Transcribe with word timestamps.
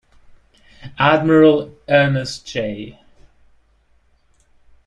Admiral 0.97 1.75
Ernest 1.87 2.43
J. 2.47 2.97